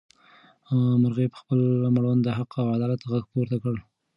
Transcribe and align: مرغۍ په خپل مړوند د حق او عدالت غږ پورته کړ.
مرغۍ 1.01 1.27
په 1.31 1.37
خپل 1.41 1.59
مړوند 1.95 2.21
د 2.23 2.29
حق 2.37 2.51
او 2.61 2.67
عدالت 2.75 3.01
غږ 3.11 3.23
پورته 3.31 3.57
کړ. 3.63 3.75